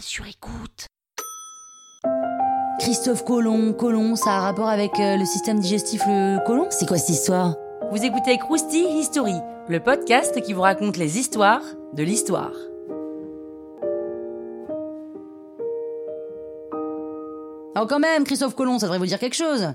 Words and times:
sur 0.00 0.26
écoute. 0.26 0.86
Christophe 2.80 3.24
Colomb, 3.24 3.72
Colomb, 3.72 4.16
ça 4.16 4.30
a 4.30 4.38
un 4.38 4.40
rapport 4.40 4.68
avec 4.68 4.98
euh, 4.98 5.16
le 5.16 5.24
système 5.24 5.60
digestif 5.60 6.02
le 6.06 6.44
colon 6.44 6.66
C'est 6.70 6.86
quoi 6.86 6.98
cette 6.98 7.10
histoire? 7.10 7.54
Vous 7.90 8.04
écoutez 8.04 8.36
Krusty 8.38 8.84
History, 8.98 9.34
le 9.68 9.80
podcast 9.80 10.40
qui 10.40 10.52
vous 10.52 10.62
raconte 10.62 10.96
les 10.96 11.18
histoires 11.18 11.62
de 11.92 12.02
l'histoire. 12.02 12.52
Alors 17.74 17.88
quand 17.88 18.00
même, 18.00 18.24
Christophe 18.24 18.54
Colomb, 18.54 18.78
ça 18.78 18.86
devrait 18.86 18.98
vous 18.98 19.06
dire 19.06 19.18
quelque 19.18 19.36
chose. 19.36 19.68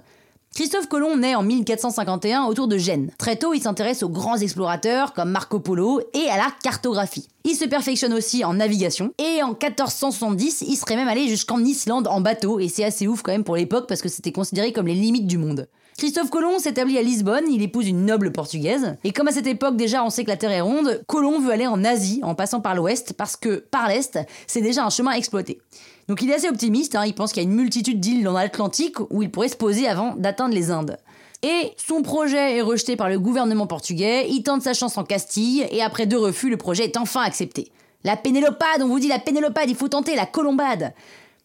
Christophe 0.55 0.87
Colomb 0.87 1.15
naît 1.15 1.35
en 1.35 1.43
1451 1.43 2.45
autour 2.45 2.67
de 2.67 2.77
Gênes. 2.77 3.11
Très 3.17 3.37
tôt, 3.37 3.53
il 3.53 3.61
s'intéresse 3.61 4.03
aux 4.03 4.09
grands 4.09 4.37
explorateurs 4.37 5.13
comme 5.13 5.29
Marco 5.29 5.59
Polo 5.59 6.01
et 6.13 6.29
à 6.29 6.37
la 6.37 6.47
cartographie. 6.63 7.27
Il 7.45 7.55
se 7.55 7.65
perfectionne 7.65 8.13
aussi 8.13 8.43
en 8.43 8.55
navigation 8.55 9.13
et 9.19 9.41
en 9.43 9.49
1470, 9.49 10.65
il 10.67 10.75
serait 10.75 10.95
même 10.95 11.07
allé 11.07 11.27
jusqu'en 11.27 11.63
Islande 11.63 12.07
en 12.07 12.19
bateau 12.19 12.59
et 12.59 12.67
c'est 12.67 12.83
assez 12.83 13.07
ouf 13.07 13.21
quand 13.21 13.31
même 13.31 13.43
pour 13.43 13.55
l'époque 13.55 13.87
parce 13.87 14.01
que 14.01 14.09
c'était 14.09 14.31
considéré 14.31 14.73
comme 14.73 14.87
les 14.87 14.95
limites 14.95 15.27
du 15.27 15.37
monde. 15.37 15.67
Christophe 15.99 16.29
Colomb 16.29 16.59
s'établit 16.59 16.97
à 16.97 17.01
Lisbonne, 17.01 17.51
il 17.51 17.61
épouse 17.61 17.85
une 17.85 18.05
noble 18.05 18.31
portugaise. 18.31 18.95
Et 19.03 19.11
comme 19.11 19.27
à 19.27 19.33
cette 19.33 19.47
époque 19.47 19.75
déjà 19.75 20.01
on 20.01 20.09
sait 20.09 20.23
que 20.23 20.29
la 20.29 20.37
Terre 20.37 20.53
est 20.53 20.61
ronde, 20.61 21.03
Colomb 21.07 21.41
veut 21.41 21.51
aller 21.51 21.67
en 21.67 21.83
Asie 21.83 22.21
en 22.23 22.35
passant 22.35 22.61
par 22.61 22.73
l'ouest 22.73 23.11
parce 23.11 23.35
que 23.35 23.57
par 23.57 23.89
l'est, 23.89 24.17
c'est 24.47 24.61
déjà 24.61 24.85
un 24.85 24.89
chemin 24.89 25.11
exploité. 25.11 25.59
Donc 26.07 26.21
il 26.21 26.29
est 26.29 26.35
assez 26.35 26.47
optimiste, 26.47 26.95
hein, 26.95 27.05
il 27.05 27.13
pense 27.13 27.33
qu'il 27.33 27.43
y 27.43 27.45
a 27.45 27.49
une 27.49 27.55
multitude 27.55 27.99
d'îles 27.99 28.23
dans 28.23 28.31
l'Atlantique 28.31 28.95
où 29.09 29.23
il 29.23 29.29
pourrait 29.29 29.49
se 29.49 29.57
poser 29.57 29.89
avant 29.89 30.15
d'atteindre 30.15 30.55
les 30.55 30.71
Indes. 30.71 30.95
Et 31.43 31.73
son 31.75 32.01
projet 32.01 32.55
est 32.55 32.61
rejeté 32.61 32.95
par 32.95 33.09
le 33.09 33.19
gouvernement 33.19 33.67
portugais, 33.67 34.29
il 34.29 34.41
tente 34.41 34.61
sa 34.61 34.73
chance 34.73 34.97
en 34.97 35.03
Castille, 35.03 35.67
et 35.69 35.81
après 35.81 36.05
deux 36.05 36.17
refus, 36.17 36.49
le 36.49 36.55
projet 36.55 36.85
est 36.85 36.95
enfin 36.95 37.23
accepté. 37.23 37.73
La 38.05 38.15
Pénélopade, 38.15 38.81
on 38.81 38.87
vous 38.87 39.01
dit 39.01 39.09
la 39.09 39.19
Pénélopade, 39.19 39.69
il 39.69 39.75
faut 39.75 39.89
tenter 39.89 40.15
la 40.15 40.25
Colombade. 40.25 40.93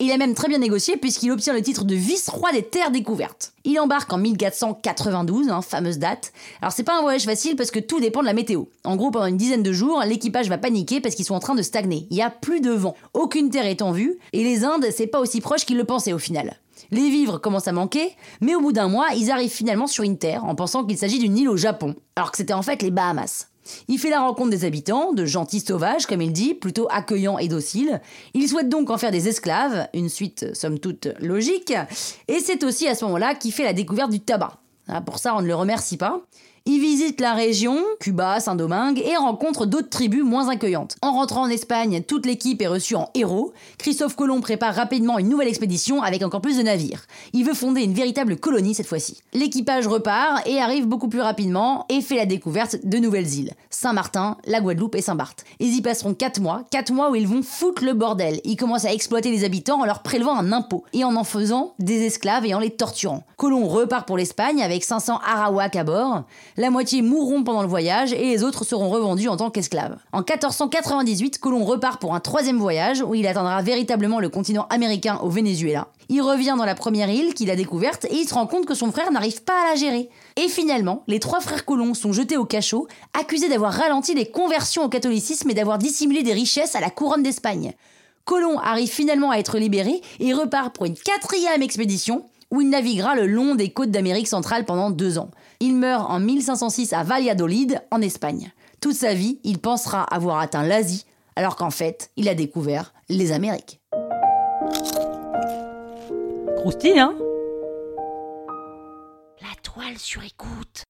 Il 0.01 0.11
a 0.11 0.17
même 0.17 0.35
très 0.35 0.49
bien 0.49 0.59
négocié 0.59 0.97
puisqu'il 0.97 1.31
obtient 1.31 1.53
le 1.53 1.63
titre 1.63 1.85
de 1.85 1.95
vice-roi 1.95 2.51
des 2.53 2.65
terres 2.65 2.91
découvertes. 2.91 3.53
Il 3.65 3.79
embarque 3.79 4.13
en 4.13 4.19
1492, 4.19 5.49
hein, 5.49 5.63
fameuse 5.63 5.99
date. 5.99 6.33
Alors 6.61 6.73
c'est 6.73 6.83
pas 6.83 6.99
un 6.99 7.03
voyage 7.03 7.25
facile 7.25 7.55
parce 7.55 7.71
que 7.71 7.79
tout 7.79 8.01
dépend 8.01 8.21
de 8.21 8.27
la 8.27 8.33
météo. 8.33 8.65
En 8.83 8.97
gros, 8.97 9.11
pendant 9.13 9.27
une 9.27 9.37
dizaine 9.37 9.63
de 9.63 9.73
jours, 9.73 10.03
l'équipage 10.05 10.49
va 10.49 10.59
paniquer 10.59 11.01
parce 11.01 11.15
qu'ils 11.15 11.25
sont 11.25 11.35
en 11.35 11.41
train 11.41 11.55
de 11.55 11.63
stagner. 11.63 12.09
Il 12.11 12.17
y 12.17 12.23
a 12.23 12.31
plus 12.31 12.61
de 12.61 12.73
vent, 12.73 12.97
aucune 13.15 13.51
terre 13.51 13.67
est 13.67 13.83
en 13.83 13.93
vue, 13.93 14.19
et 14.33 14.43
les 14.43 14.65
Indes, 14.65 14.87
c'est 14.91 15.07
pas 15.07 15.21
aussi 15.21 15.41
proche 15.41 15.65
qu'ils 15.65 15.77
le 15.77 15.85
pensaient 15.85 16.13
au 16.13 16.19
final. 16.19 16.59
Les 16.91 17.09
vivres 17.09 17.39
commencent 17.39 17.69
à 17.69 17.73
manquer, 17.73 18.17
mais 18.41 18.55
au 18.55 18.61
bout 18.61 18.73
d'un 18.73 18.89
mois, 18.89 19.09
ils 19.17 19.31
arrivent 19.31 19.51
finalement 19.51 19.87
sur 19.87 20.05
une 20.05 20.19
terre 20.19 20.45
en 20.45 20.55
pensant 20.55 20.85
qu'il 20.85 20.99
s'agit 20.99 21.19
d'une 21.19 21.39
île 21.39 21.49
au 21.49 21.57
Japon, 21.57 21.95
alors 22.17 22.31
que 22.31 22.37
c'était 22.37 22.53
en 22.53 22.63
fait 22.63 22.83
les 22.83 22.91
Bahamas. 22.91 23.49
Il 23.89 23.99
fait 23.99 24.11
la 24.11 24.21
rencontre 24.21 24.51
des 24.51 24.65
habitants, 24.65 25.13
de 25.13 25.25
gentils 25.25 25.61
sauvages, 25.61 26.07
comme 26.07 26.23
il 26.23 26.33
dit, 26.33 26.55
plutôt 26.55 26.87
accueillants 26.91 27.39
et 27.39 27.49
dociles. 27.49 28.01
Il 28.35 28.49
souhaite 28.49 28.69
donc 28.69 28.91
en 28.91 28.99
faire 28.99 29.11
des 29.11 29.29
esclaves, 29.29 29.89
une 29.95 30.09
suite 30.09 30.55
somme 30.55 30.79
toute 30.79 31.09
logique, 31.21 31.73
et 32.29 32.41
c'est 32.41 32.65
aussi 32.65 32.89
à 32.89 32.95
ce 32.95 33.05
moment-là 33.05 33.35
qu'il 33.35 33.53
fait 33.53 33.65
la 33.65 33.73
découverte 33.73 34.11
du 34.11 34.21
tabac. 34.21 34.59
Ah, 34.89 35.01
pour 35.01 35.19
ça, 35.19 35.35
on 35.35 35.41
ne 35.41 35.47
le 35.47 35.55
remercie 35.55 35.97
pas. 35.97 36.21
Il 36.67 36.81
visite 36.81 37.21
la 37.21 37.35
région, 37.35 37.77
Cuba, 38.01 38.41
Saint-Domingue, 38.41 38.99
et 38.99 39.19
rencontre 39.19 39.67
d'autres 39.67 39.91
tribus 39.91 40.25
moins 40.25 40.49
accueillantes. 40.49 40.97
En 41.03 41.13
rentrant 41.13 41.43
en 41.43 41.51
Espagne, 41.51 42.03
toute 42.03 42.25
l'équipe 42.25 42.63
est 42.63 42.67
reçue 42.67 42.95
en 42.95 43.11
héros. 43.13 43.53
Christophe 43.77 44.17
Colomb 44.17 44.41
prépare 44.41 44.75
rapidement 44.75 45.19
une 45.19 45.29
nouvelle 45.29 45.49
expédition 45.49 46.03
avec 46.03 46.23
encore 46.23 46.41
plus 46.41 46.57
de 46.57 46.63
navires. 46.63 47.05
Il 47.35 47.45
veut 47.45 47.53
fonder 47.53 47.83
une 47.83 47.93
véritable 47.93 48.39
colonie 48.39 48.75
cette 48.75 48.87
fois-ci. 48.87 49.19
L'équipage 49.35 49.87
repart 49.87 50.41
et 50.47 50.59
arrive 50.59 50.87
beaucoup 50.87 51.09
plus 51.09 51.21
rapidement 51.21 51.85
et 51.91 52.01
fait 52.01 52.17
la 52.17 52.25
découverte 52.25 52.77
de 52.83 52.97
nouvelles 52.97 53.35
îles. 53.35 53.53
Saint-Martin, 53.69 54.39
la 54.47 54.63
Guadeloupe 54.63 54.95
et 54.95 55.03
Saint-Barth. 55.03 55.45
Ils 55.61 55.75
y 55.75 55.83
passeront 55.83 56.15
4 56.15 56.41
mois, 56.41 56.65
4 56.71 56.95
mois 56.95 57.11
où 57.11 57.15
ils 57.15 57.29
vont 57.29 57.43
foutre 57.43 57.85
le 57.85 57.93
bordel. 57.93 58.41
Ils 58.45 58.57
commencent 58.57 58.87
à 58.87 58.95
exploiter 58.95 59.31
les 59.31 59.45
habitants 59.45 59.83
en 59.83 59.85
leur 59.85 60.03
prélevant 60.03 60.35
un 60.35 60.51
impôt 60.51 60.85
et 60.95 61.05
en 61.05 61.15
en 61.17 61.25
faisant 61.25 61.75
des 61.79 62.07
esclaves 62.07 62.47
et 62.47 62.55
en 62.55 62.59
les 62.59 62.71
torturant. 62.71 63.23
Colomb 63.37 63.69
repart 63.69 64.07
pour 64.07 64.17
l'Espagne 64.17 64.63
avec 64.63 64.83
500 64.83 65.21
Arawaks 65.27 65.77
à 65.77 65.85
bord 65.85 66.25
la 66.57 66.71
moitié 66.71 67.03
mourront 67.03 67.43
pendant 67.43 67.63
le 67.63 67.69
voyage 67.69 68.13
et 68.13 68.25
les 68.25 68.45
autres 68.45 68.65
seront 68.65 68.89
revendus 68.89 69.29
en 69.29 69.37
tant 69.37 69.51
qu'esclaves. 69.51 69.97
En 70.13 70.19
1498, 70.19 71.39
Colomb 71.39 71.65
repart 71.65 72.01
pour 72.01 72.15
un 72.15 72.21
troisième 72.21 72.59
voyage 72.59 73.03
où 73.03 73.15
il 73.15 73.27
atteindra 73.27 73.61
véritablement 73.63 74.21
le 74.21 74.29
continent 74.29 74.67
américain 74.71 75.19
au 75.23 75.29
Venezuela. 75.29 75.89
Il 76.09 76.23
revient 76.23 76.55
dans 76.57 76.65
la 76.65 76.75
première 76.75 77.11
île 77.11 77.35
qu'il 77.35 77.51
a 77.51 77.57
découverte 77.57 78.05
et 78.05 78.15
il 78.15 78.29
se 78.29 78.35
rend 78.35 78.47
compte 78.47 78.67
que 78.67 78.75
son 78.75 78.93
frère 78.93 79.11
n'arrive 79.11 79.43
pas 79.43 79.65
à 79.65 79.71
la 79.71 79.75
gérer. 79.75 80.09
Et 80.37 80.49
finalement, 80.49 81.03
les 81.09 81.19
trois 81.19 81.41
frères 81.41 81.65
Colomb 81.65 81.95
sont 81.95 82.13
jetés 82.13 82.37
au 82.37 82.45
cachot, 82.45 82.87
accusés 83.19 83.49
d'avoir 83.49 83.73
ralenti 83.73 84.15
les 84.15 84.31
conversions 84.31 84.85
au 84.85 84.89
catholicisme 84.89 85.51
et 85.51 85.55
d'avoir 85.55 85.79
dissimulé 85.79 86.23
des 86.23 86.35
richesses 86.35 86.77
à 86.77 86.81
la 86.81 86.91
couronne 86.91 87.23
d'Espagne. 87.23 87.73
Colomb 88.25 88.59
arrive 88.59 88.91
finalement 88.91 89.31
à 89.31 89.37
être 89.37 89.59
libéré 89.59 90.01
et 90.19 90.33
repart 90.33 90.75
pour 90.75 90.87
une 90.87 90.97
quatrième 90.97 91.63
expédition 91.63 92.25
où 92.55 92.61
il 92.61 92.71
naviguera 92.71 93.17
le 93.17 93.27
long 93.27 93.57
des 93.57 93.71
côtes 93.71 93.91
d'Amérique 93.91 94.29
centrale 94.29 94.65
pendant 94.65 94.91
deux 94.91 95.19
ans. 95.19 95.33
Il 95.59 95.75
meurt 95.75 96.09
en 96.09 96.21
1506 96.21 96.93
à 96.93 97.03
Valladolid, 97.03 97.83
en 97.91 98.01
Espagne. 98.01 98.53
Toute 98.81 98.95
sa 98.95 99.13
vie, 99.13 99.41
il 99.43 99.59
pensera 99.59 100.05
avoir 100.05 100.39
atteint 100.39 100.63
l'Asie, 100.63 101.05
alors 101.35 101.57
qu'en 101.57 101.71
fait, 101.71 102.13
il 102.17 102.29
a 102.29 102.35
découvert 102.37 102.95
les 103.09 103.33
Amériques. 103.33 103.81
Croustille, 106.59 107.01
hein? 107.01 107.17
La 109.41 109.61
toile 109.65 109.99
sur 109.99 110.23
écoute. 110.23 110.85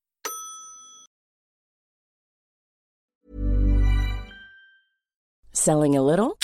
Selling 5.53 5.97
a 5.97 6.03
little 6.03 6.35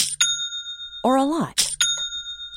or 1.04 1.18
a 1.18 1.24
lot? 1.26 1.69